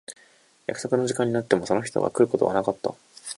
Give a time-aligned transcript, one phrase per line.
[0.65, 2.95] 約束の時間になってもその人は来ることがなかった。